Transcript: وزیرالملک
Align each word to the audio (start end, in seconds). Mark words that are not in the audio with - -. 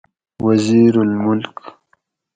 وزیرالملک 0.45 1.53